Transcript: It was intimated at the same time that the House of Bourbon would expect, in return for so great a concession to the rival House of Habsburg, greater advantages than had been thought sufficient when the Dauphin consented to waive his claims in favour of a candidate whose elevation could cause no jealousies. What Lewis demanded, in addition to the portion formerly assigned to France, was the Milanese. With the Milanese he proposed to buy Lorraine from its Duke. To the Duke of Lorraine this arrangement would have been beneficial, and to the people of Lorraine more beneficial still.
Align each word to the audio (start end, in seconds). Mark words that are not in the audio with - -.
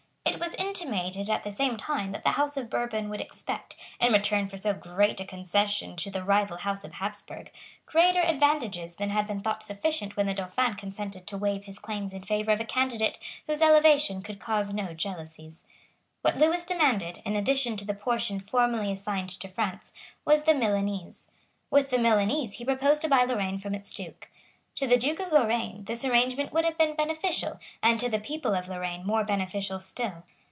It 0.23 0.39
was 0.39 0.53
intimated 0.55 1.29
at 1.29 1.43
the 1.43 1.51
same 1.51 1.77
time 1.77 2.11
that 2.13 2.23
the 2.23 2.31
House 2.31 2.55
of 2.57 2.69
Bourbon 2.69 3.09
would 3.09 3.21
expect, 3.21 3.75
in 3.99 4.11
return 4.13 4.47
for 4.47 4.57
so 4.57 4.73
great 4.73 5.19
a 5.19 5.25
concession 5.25 5.95
to 5.97 6.09
the 6.09 6.23
rival 6.23 6.57
House 6.57 6.83
of 6.83 6.93
Habsburg, 6.93 7.51
greater 7.85 8.21
advantages 8.21 8.95
than 8.95 9.09
had 9.09 9.27
been 9.27 9.41
thought 9.41 9.61
sufficient 9.61 10.15
when 10.17 10.25
the 10.27 10.33
Dauphin 10.33 10.75
consented 10.75 11.27
to 11.27 11.37
waive 11.37 11.65
his 11.65 11.77
claims 11.79 12.13
in 12.13 12.23
favour 12.23 12.51
of 12.51 12.59
a 12.59 12.65
candidate 12.65 13.19
whose 13.45 13.61
elevation 13.61 14.21
could 14.23 14.39
cause 14.39 14.73
no 14.73 14.93
jealousies. 14.93 15.63
What 16.21 16.37
Lewis 16.37 16.65
demanded, 16.65 17.21
in 17.25 17.35
addition 17.35 17.75
to 17.77 17.85
the 17.85 17.93
portion 17.93 18.39
formerly 18.39 18.91
assigned 18.91 19.29
to 19.41 19.47
France, 19.47 19.93
was 20.25 20.43
the 20.43 20.55
Milanese. 20.55 21.27
With 21.69 21.89
the 21.91 21.99
Milanese 21.99 22.53
he 22.53 22.65
proposed 22.65 23.01
to 23.03 23.09
buy 23.09 23.25
Lorraine 23.25 23.59
from 23.59 23.75
its 23.75 23.93
Duke. 23.93 24.29
To 24.75 24.87
the 24.87 24.97
Duke 24.97 25.19
of 25.19 25.33
Lorraine 25.33 25.83
this 25.83 26.05
arrangement 26.05 26.53
would 26.53 26.63
have 26.63 26.77
been 26.77 26.95
beneficial, 26.95 27.59
and 27.83 27.99
to 27.99 28.07
the 28.09 28.19
people 28.21 28.55
of 28.55 28.67
Lorraine 28.69 29.05
more 29.05 29.25
beneficial 29.25 29.79
still. 29.81 30.23